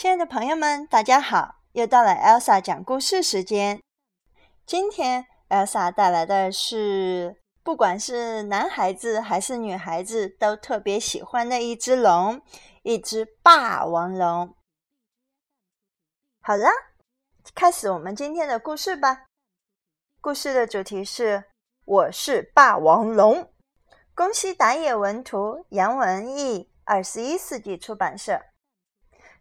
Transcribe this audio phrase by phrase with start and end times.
[0.00, 1.56] 亲爱的朋友们，大家好！
[1.72, 3.82] 又到了 Elsa 讲故事时间。
[4.64, 12.40] 今天 Elsa 带来的是，不管是男孩子还是女孩子都特别喜欢的一只龙，
[12.82, 14.54] 一只霸王龙。
[16.40, 16.70] 好了，
[17.54, 19.26] 开始我们今天的故事吧。
[20.22, 21.44] 故事的主题是
[21.84, 23.52] “我是霸王龙”。
[24.16, 28.40] 宫西达也文图，杨文译，二十一世纪出版社。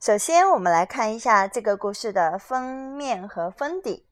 [0.02, 4.08] 首先，我们来看一下这个故事的封面和封底。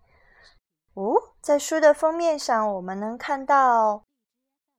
[0.96, 4.04] 哦，在书的封面上，我们能看到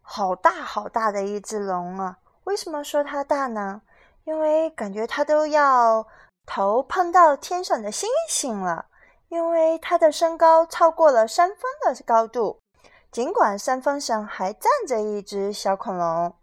[0.02, 2.18] 好大好大的一只龙啊！
[2.44, 3.80] 为什么说它大呢？
[4.24, 6.06] 因为感觉它都要
[6.44, 8.84] 头碰到天上的星星了。
[9.28, 12.60] 因为它的身高超过了山峰的高度，
[13.10, 16.34] 尽管山峰上还站着一只小恐龙，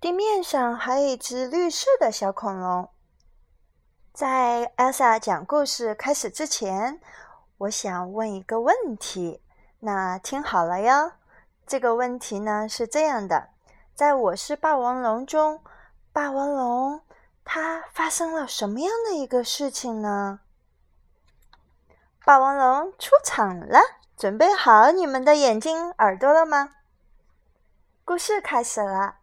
[0.00, 2.90] 地面上还有一只绿色的小恐龙。
[4.18, 7.00] 在 Elsa 讲故事开始之前，
[7.56, 9.40] 我想问一个问题，
[9.78, 11.12] 那听好了哟。
[11.68, 13.50] 这个问题呢是这样的：
[13.94, 15.62] 在我是霸王龙中，
[16.12, 17.00] 霸王龙
[17.44, 20.40] 它发生了什么样的一个事情呢？
[22.24, 23.78] 霸王龙出场了，
[24.16, 26.70] 准备好你们的眼睛、耳朵了吗？
[28.04, 29.18] 故事开始了。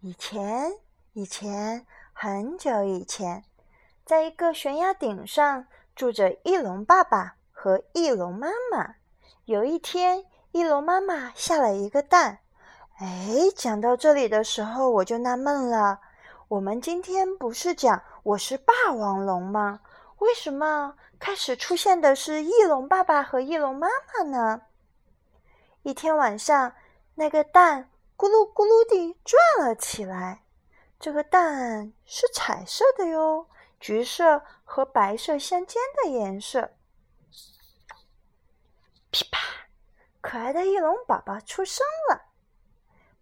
[0.00, 0.72] 以前，
[1.12, 3.44] 以前，很久以前，
[4.04, 5.66] 在一个悬崖顶上
[5.96, 8.96] 住着翼龙爸爸和翼龙妈妈。
[9.46, 12.40] 有一天，翼龙妈妈下了一个蛋。
[12.98, 16.00] 哎，讲到这里的时候，我就纳闷了：
[16.48, 19.80] 我们今天不是讲我是霸王龙吗？
[20.18, 20.94] 为什么？
[21.18, 24.60] 开始出现的是翼龙爸爸和翼龙妈妈呢。
[25.82, 26.74] 一天晚上，
[27.14, 27.88] 那个蛋
[28.18, 30.42] 咕噜咕噜地转了起来。
[31.00, 33.46] 这个蛋是彩色的哟，
[33.84, 36.70] 橘色和白色相间的颜色。
[39.10, 39.38] 噼啪，
[40.22, 42.22] 可爱的翼龙宝宝出生了。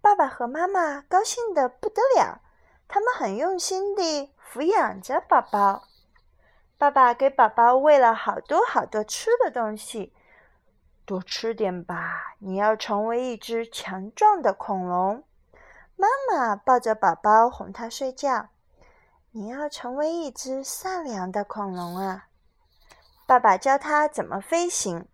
[0.00, 2.42] 爸爸和妈妈高兴的不得了，
[2.86, 5.82] 他们很用心地抚养着宝宝。
[6.78, 10.14] 爸爸给宝宝喂了好多好多吃的东西，
[11.04, 15.24] 多吃点吧，你要成为一只强壮的恐龙。
[15.96, 18.50] 妈妈抱着宝宝哄他睡觉，
[19.34, 22.26] 你要成为一只善良的恐龙啊。
[23.26, 25.06] 爸爸教他怎么飞行，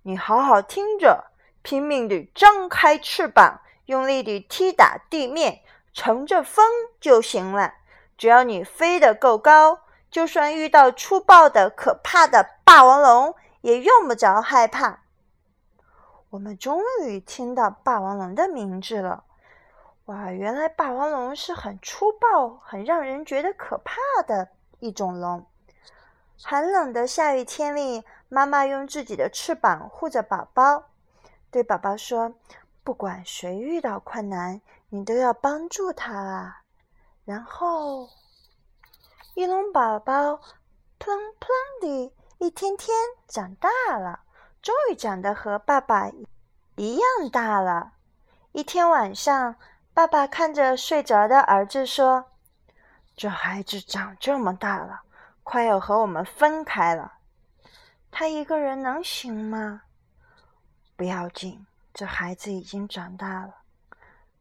[0.00, 1.26] 你好好听着，
[1.60, 5.60] 拼命地张开翅膀，用力地踢打地面，
[5.92, 6.64] 乘着风
[6.98, 7.74] 就行了。
[8.16, 9.80] 只要你飞得够高。
[10.10, 15.00] 就算遇到粗暴的、可怕的霸王龙，也用不着害怕。
[16.30, 19.24] 我们终于听到霸王龙的名字了。
[20.06, 23.94] 哇，原来霸王龙是很粗暴、很让人觉得可怕
[24.26, 24.48] 的
[24.78, 25.46] 一种龙。
[26.42, 30.84] 寒冷的下雨天里，妈妈用自己的翅膀护着宝宝，
[31.50, 32.34] 对宝宝说
[32.84, 34.60] ：“不管谁遇到困难，
[34.90, 36.62] 你都要帮助他啊。”
[37.24, 38.08] 然后。
[39.36, 40.14] 翼龙宝宝
[41.00, 41.10] 砰
[41.40, 41.48] 砰
[41.80, 44.20] 地一天天长大了，
[44.62, 46.08] 终于长得和爸爸
[46.76, 47.94] 一样大了。
[48.52, 49.56] 一天晚上，
[49.94, 52.32] 爸爸看着睡着的儿子说
[53.14, 55.02] ：“这孩子长这么大了，
[55.44, 57.12] 快要和我们分开了。
[58.10, 59.82] 他一个人能行吗
[60.96, 63.54] ？”“不要紧，这孩子已经长大了，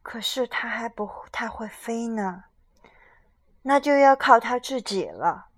[0.01, 2.45] 可是他还不太会飞呢。”
[3.61, 5.49] 那就要靠他自己了。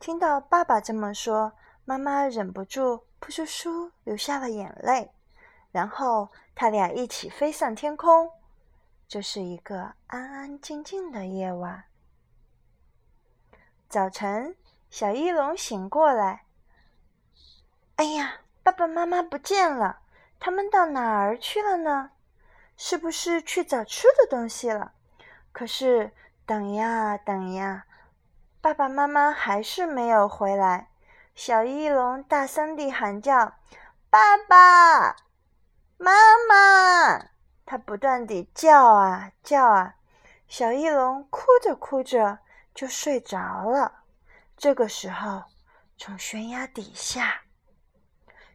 [0.00, 1.52] 听到爸爸这么说，
[1.84, 5.12] 妈妈忍不住扑簌簌流下了眼泪。
[5.70, 8.30] 然后他俩一起飞上天空。
[9.14, 11.84] 这是一个安安静静的夜晚。
[13.88, 14.56] 早晨，
[14.90, 16.46] 小翼龙醒过来。
[17.94, 20.00] 哎呀，爸爸妈妈不见了，
[20.40, 22.10] 他们到哪儿去了呢？
[22.76, 24.94] 是不是去找吃的东西了？
[25.52, 26.10] 可是。
[26.44, 27.84] 等呀等呀，
[28.60, 30.90] 爸爸妈妈还是没有回来。
[31.36, 33.54] 小翼龙大声地喊叫
[34.10, 35.14] ：“爸爸
[35.98, 36.10] 妈
[36.48, 37.28] 妈！”
[37.64, 39.96] 它不断地叫啊叫啊。
[40.48, 42.38] 小翼龙哭着哭着
[42.74, 44.04] 就睡着了。
[44.56, 45.44] 这个时候，
[45.96, 47.42] 从悬崖底下，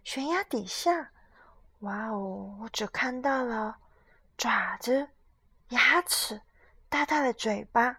[0.04, 1.12] 悬崖底下，
[1.80, 2.58] 哇哦！
[2.62, 3.78] 我只看到了
[4.38, 5.10] 爪子、
[5.70, 6.42] 牙齿。
[6.92, 7.98] 大大的嘴巴，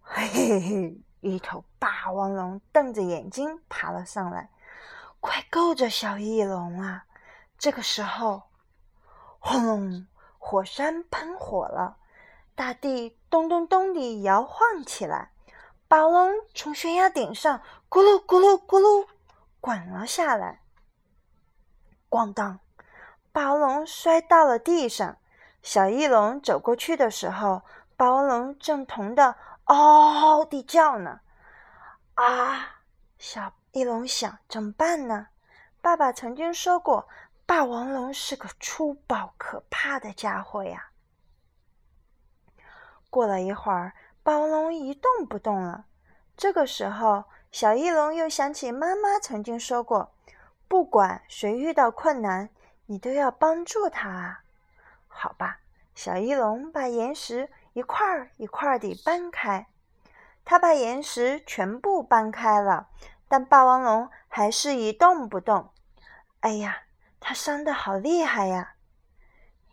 [0.00, 1.00] 嘿嘿嘿！
[1.20, 4.48] 一头霸王龙瞪着眼睛爬了上来，
[5.20, 7.04] 快够着小翼龙啊！
[7.58, 8.44] 这个时候，
[9.40, 10.06] 轰隆，
[10.38, 11.96] 火山喷火了，
[12.54, 15.32] 大地咚咚咚地摇晃起来，
[15.88, 17.60] 霸王龙从悬崖顶上
[17.90, 19.08] 咕噜咕噜咕噜
[19.60, 20.62] 滚了下来。
[22.08, 22.60] 咣当！
[23.32, 25.18] 霸王龙摔到了地上。
[25.60, 27.62] 小翼龙走过去的时候，
[27.96, 29.34] 霸王龙正疼得
[29.64, 29.76] 嗷
[30.14, 31.20] 嗷地叫呢。
[32.14, 32.82] 啊！
[33.18, 35.26] 小翼龙想：怎么办呢？
[35.80, 37.08] 爸爸曾经说过，
[37.48, 40.90] 霸王龙是个粗暴可怕的家伙呀。
[43.08, 45.86] 过了一会儿，霸王龙一动不动了。
[46.36, 50.12] 这个时候，小翼龙又想起妈妈曾经说过。
[50.68, 52.50] 不管谁遇到困难，
[52.84, 54.42] 你都要帮助他啊！
[55.06, 55.60] 好吧，
[55.94, 59.66] 小翼龙把岩石一块儿一块儿地搬开。
[60.44, 62.90] 他把岩石全部搬开了，
[63.26, 65.70] 但霸王龙还是一动不动。
[66.40, 66.82] 哎呀，
[67.20, 68.74] 他伤得好厉害呀！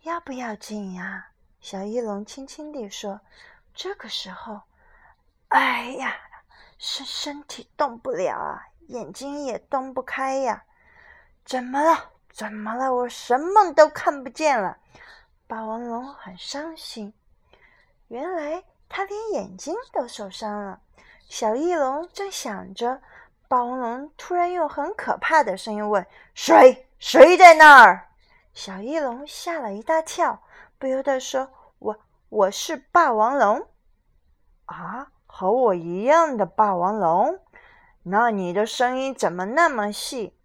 [0.02, 1.28] 要不要紧呀？
[1.60, 3.20] 小翼龙轻轻地说。
[3.74, 4.62] 这个时候，
[5.48, 6.16] 哎呀，
[6.78, 10.64] 身身体动不了啊，眼睛也动不开呀。
[11.44, 12.12] 怎么了？
[12.30, 12.94] 怎么了？
[12.94, 14.78] 我什么都看不见了。
[15.46, 17.12] 霸王龙很伤心。
[18.08, 20.80] 原来他连眼睛都受伤了。
[21.28, 23.02] 小翼龙正想着，
[23.48, 26.85] 霸王龙突然用很可怕的声音问：“谁？
[26.98, 28.08] 谁在那儿？”
[28.54, 30.42] 小翼龙吓了一大跳，
[30.78, 31.98] 不由得说：“我
[32.28, 33.68] 我是霸王龙。”
[34.66, 37.38] 啊，和我一样的霸王龙？
[38.02, 40.38] 那你的声音怎么那么细？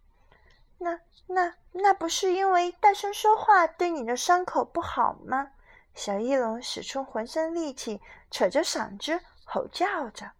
[0.77, 5.51] 那那那不是因为大声说话对你的伤口不好吗？
[5.93, 10.31] 小翼龙使出浑身力气，扯着嗓子吼叫着。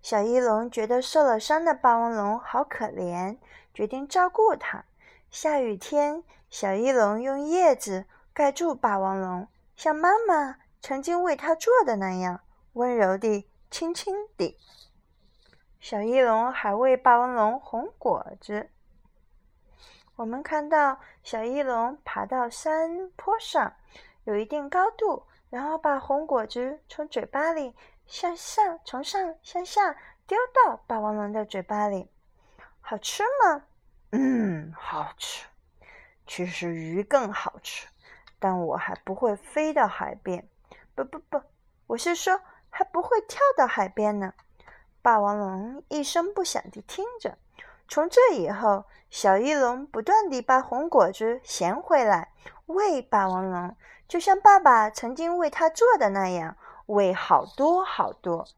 [0.00, 3.38] 小翼龙觉得受了伤的霸王龙好可怜，
[3.74, 4.84] 决定照顾它。
[5.30, 12.40] 下雨天，小翼龙用叶子盖住霸王龙，像妈妈曾经为它做的那样，
[12.72, 14.56] 温柔地、轻轻地。
[15.80, 18.70] 小翼龙还喂霸王龙红果子。
[20.16, 23.74] 我们看到小翼龙爬到山坡上，
[24.24, 27.74] 有一定高度，然后把红果子从嘴巴里
[28.08, 29.94] 向上，从上向下
[30.26, 32.10] 丢到霸王龙的嘴巴里。
[32.80, 33.62] 好吃吗？
[34.12, 35.46] 嗯，好吃。
[36.26, 37.86] 其实鱼更好吃，
[38.38, 40.48] 但我还不会飞到海边。
[40.94, 41.42] 不不不，
[41.86, 42.40] 我是说
[42.70, 44.32] 还不会跳到海边呢。
[45.02, 47.36] 霸王龙一声不响地听着。
[47.86, 52.32] 从这以后，小翼龙不断地把红果子衔回来
[52.66, 53.76] 喂霸王龙，
[54.06, 56.56] 就像爸爸曾经为他做的那样，
[56.88, 58.48] 喂好多好多。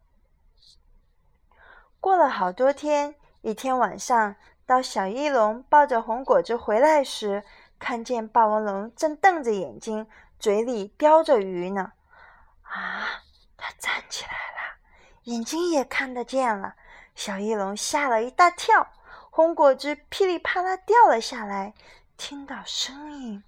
[1.98, 7.42] 过了好多天，一天晚上，当小翼龙抱着红果子回来时，
[7.80, 10.06] 看见霸王龙正瞪着眼睛，
[10.38, 11.92] 嘴里叼着鱼呢。
[12.62, 13.24] 啊，
[13.56, 14.78] 它站起来了，
[15.24, 16.76] 眼睛也看得见了。
[17.16, 18.86] 小翼龙吓了一大跳。
[19.32, 21.74] 红果子噼里啪啦掉了下来，
[22.16, 23.42] 听到声音，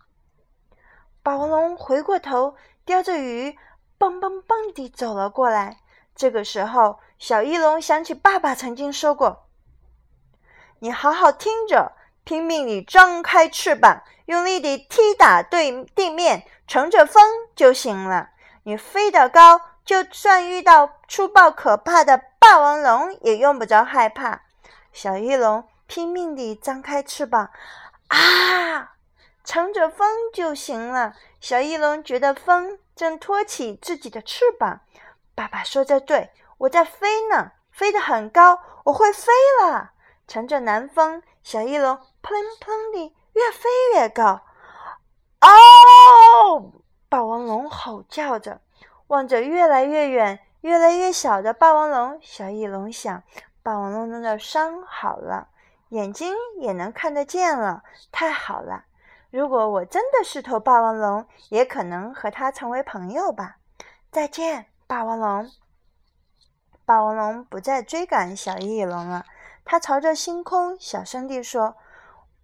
[1.22, 3.56] 霸王龙回过头，叼着鱼，
[4.02, 5.78] 蹦蹦蹦地走了过来。
[6.16, 9.44] 这个时候，小翼龙想起爸爸曾经说过
[10.82, 11.92] ：“你好好听着，
[12.24, 17.22] 拼命地张开翅膀，用力地踢打对地面，乘着风
[17.54, 18.30] 就行了。
[18.64, 24.42] 你飞得高，就算遇到粗暴可怕的霸王龙，也用不着害怕。”
[24.92, 25.68] 小翼龙。
[25.86, 27.50] 拼命地张开翅膀，
[28.08, 28.94] 啊，
[29.44, 31.14] 乘着风就行了。
[31.38, 34.80] 小翼龙觉得风正托起自己的翅膀。
[35.34, 39.32] 爸爸说的对，我在飞呢，飞得很高，我会飞
[39.62, 39.92] 了。
[40.28, 44.40] 乘着南风，小翼龙砰砰地越飞越高。
[45.40, 46.72] 哦！
[47.08, 48.60] 霸王龙吼叫着，
[49.08, 53.22] 望着越来越远、越来越小的霸王龙，小翼龙想：
[53.62, 55.48] 霸王龙的伤好了。
[55.88, 58.84] 眼睛也能看得见了，太好了！
[59.32, 63.56] 如果我真的是头霸王龙，也可能和它成为朋友吧。
[64.10, 65.50] 再见，霸王龙。
[66.84, 69.24] 霸王龙不再追赶小翼龙了，
[69.64, 71.74] 它朝着星空小声地说：“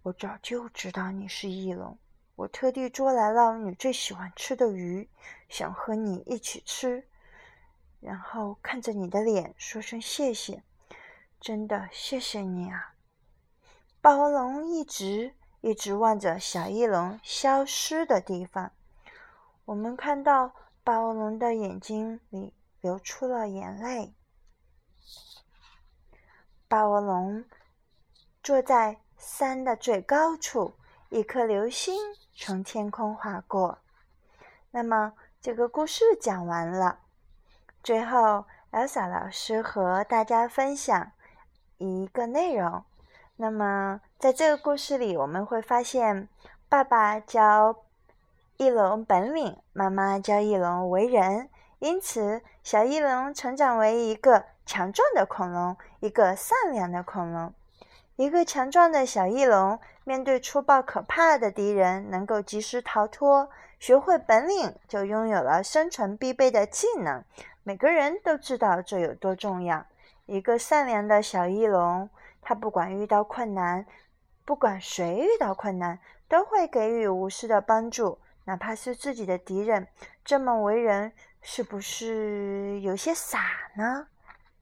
[0.01, 1.99] 我早就知道你是翼龙，
[2.35, 5.07] 我特地捉来了你最喜欢吃的鱼，
[5.47, 7.07] 想和你一起吃，
[7.99, 10.63] 然后看着你的脸说声谢谢。
[11.39, 12.95] 真的，谢谢你啊！”
[14.01, 18.71] 霸王龙一直一直望着小翼龙消失的地方。
[19.65, 20.51] 我们看到
[20.83, 24.13] 霸王龙的眼睛里流出了眼泪。
[26.67, 27.45] 霸王龙
[28.41, 30.73] 坐在山的最高处，
[31.09, 31.95] 一颗流星
[32.35, 33.79] 从天空划过。
[34.71, 36.99] 那么，这个故事讲完了。
[37.83, 41.11] 最后，Elsa 老师和大家分享
[41.77, 42.85] 一个内容。
[43.35, 46.27] 那么，在这个故事里，我们会发现，
[46.67, 47.85] 爸爸教
[48.57, 51.49] 翼龙本领，妈妈教翼龙为人。
[51.79, 57.53] 因此，小翼龙成长为一个强壮的恐龙，一个善良的恐龙。
[58.17, 63.49] 一个强壮的小翼龙，面对粗暴可怕的敌人，能够及时逃脱。
[63.79, 67.23] 学会本领，就拥有了生存必备的技能。
[67.63, 69.85] 每个人都知道这有多重要。
[70.25, 72.09] 一个善良的小翼龙，
[72.41, 73.85] 他不管遇到困难，
[74.49, 79.87] 不管谁遇到困难，都会给予无私的帮助，哪怕是自己的敌人。
[80.25, 83.37] 这么为人，是不是有些傻
[83.75, 84.07] 呢？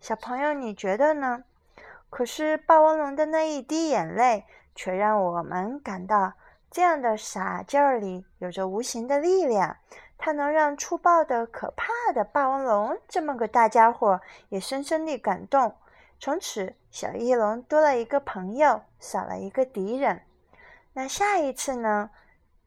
[0.01, 1.45] 小朋友，你觉得呢？
[2.09, 4.43] 可是霸王龙的那一滴眼泪，
[4.75, 6.33] 却让我们感到。
[6.69, 9.77] 这样的傻劲儿里有着无形的力量，
[10.17, 15.73] 它能让粗暴的、可怕的霸王龙这么个大家伙也深深地感动。
[16.19, 20.21] 从此，小翼龙多了一个朋友，少了一个敌人。
[20.93, 22.09] 那下一次呢？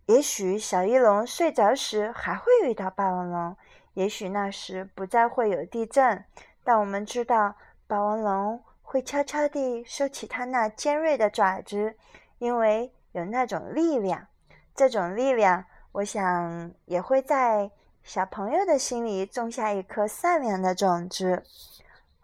[0.06, 3.56] 也许小翼龙睡着时还会遇到霸王龙，
[3.94, 6.24] 也许那时不再会有地震。
[6.64, 11.96] 但我们知道，霸王龙会悄悄地收起它那尖锐的爪子，
[12.38, 12.92] 因为。
[13.12, 14.28] 有那种力量，
[14.72, 17.72] 这种力量，我想也会在
[18.04, 21.42] 小朋友的心里种下一颗善良的种子。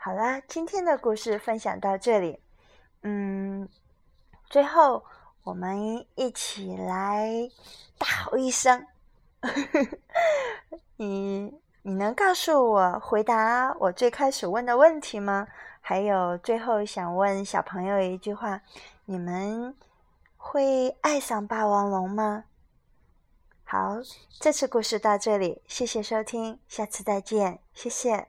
[0.06, 2.38] 好啦，今天的故事分享到这里。
[3.02, 3.68] 嗯，
[4.48, 5.04] 最后
[5.42, 7.50] 我们一起来
[7.98, 8.86] 大吼一声
[10.94, 15.48] ：“你你能告诉我回答我最开始问的问题吗？
[15.80, 18.60] 还有最后想问小朋友一句话：
[19.06, 19.74] 你们？”
[20.38, 22.44] 会爱上霸王龙吗？
[23.64, 23.96] 好，
[24.38, 28.28] 这次故事到这里，谢谢收听，下次再见，谢谢。